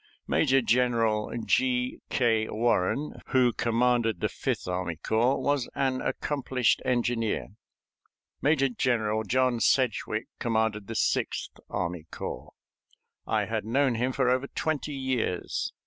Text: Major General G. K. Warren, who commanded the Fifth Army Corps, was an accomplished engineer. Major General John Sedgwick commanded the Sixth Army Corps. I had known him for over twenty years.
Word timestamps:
Major 0.25 0.63
General 0.63 1.31
G. 1.45 1.99
K. 2.09 2.49
Warren, 2.49 3.21
who 3.27 3.53
commanded 3.53 4.19
the 4.19 4.29
Fifth 4.29 4.67
Army 4.67 4.95
Corps, 4.95 5.39
was 5.39 5.69
an 5.75 6.01
accomplished 6.01 6.81
engineer. 6.83 7.49
Major 8.41 8.67
General 8.69 9.21
John 9.23 9.59
Sedgwick 9.59 10.25
commanded 10.39 10.87
the 10.87 10.95
Sixth 10.95 11.59
Army 11.69 12.07
Corps. 12.09 12.51
I 13.27 13.45
had 13.45 13.63
known 13.63 13.93
him 13.93 14.11
for 14.11 14.27
over 14.27 14.47
twenty 14.47 14.93
years. 14.95 15.71